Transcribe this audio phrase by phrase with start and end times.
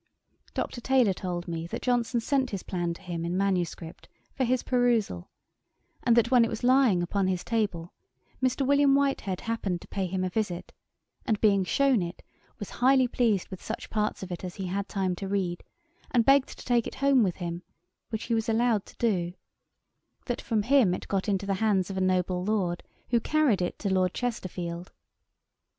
[0.55, 0.81] Dr.
[0.81, 5.29] Taylor told me, that Johnson sent his Plan to him in manuscript, for his perusal;
[6.01, 7.93] and that when it was lying upon his table,
[8.41, 8.65] Mr.
[8.65, 10.73] William Whitehead happened to pay him a visit,
[11.23, 12.23] and being shewn it,
[12.57, 15.63] was highly pleased with such parts of it as he had time to read,
[16.09, 17.61] and begged to take it home with him,
[18.09, 19.33] which he was allowed to do;
[20.25, 22.81] that from him it got into the hands of a noble Lord,
[23.11, 24.91] who carried it to Lord Chesterfield.